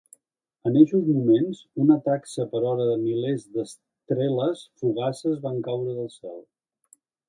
En 0.69 0.79
eixos 0.79 1.03
moments, 1.09 1.59
una 1.83 1.99
taxa 2.09 2.47
per 2.55 2.63
hora 2.71 2.89
de 2.93 2.97
milers 3.03 3.47
d'estreles 3.59 4.67
fugaces 4.83 5.41
van 5.49 5.65
caure 5.71 5.99
del 6.03 6.15
cel. 6.21 6.47